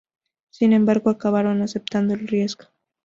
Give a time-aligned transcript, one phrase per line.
[0.49, 2.65] Sin embargo, acabaron aceptando el riesgo.